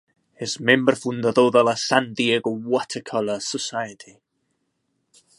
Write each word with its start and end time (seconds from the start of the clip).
És 0.43 0.53
membre 0.69 0.97
fundador 1.01 1.51
de 1.55 1.61
la 1.67 1.75
San 1.81 2.07
Diego 2.21 2.53
Watercolor 2.75 3.45
Society. 3.49 4.15